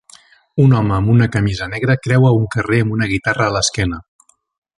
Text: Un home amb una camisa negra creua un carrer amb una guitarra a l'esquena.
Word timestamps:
Un 0.61 0.71
home 0.77 0.95
amb 0.95 1.11
una 1.15 1.27
camisa 1.35 1.67
negra 1.73 1.97
creua 2.07 2.33
un 2.39 2.49
carrer 2.57 2.81
amb 2.87 2.97
una 2.97 3.11
guitarra 3.13 3.47
a 3.51 3.55
l'esquena. 3.59 4.03